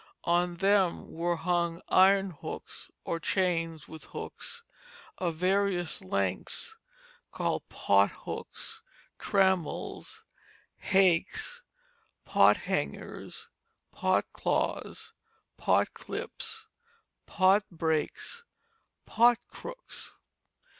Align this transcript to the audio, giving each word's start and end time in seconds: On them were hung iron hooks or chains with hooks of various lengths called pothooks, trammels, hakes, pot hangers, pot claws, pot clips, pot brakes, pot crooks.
On 0.23 0.55
them 0.57 1.11
were 1.11 1.35
hung 1.35 1.79
iron 1.87 2.31
hooks 2.31 2.89
or 3.03 3.19
chains 3.19 3.87
with 3.87 4.05
hooks 4.05 4.63
of 5.19 5.35
various 5.35 6.01
lengths 6.03 6.75
called 7.31 7.69
pothooks, 7.69 8.81
trammels, 9.19 10.23
hakes, 10.77 11.61
pot 12.25 12.57
hangers, 12.65 13.49
pot 13.91 14.25
claws, 14.33 15.13
pot 15.57 15.93
clips, 15.93 16.65
pot 17.27 17.65
brakes, 17.69 18.43
pot 19.05 19.37
crooks. 19.51 20.17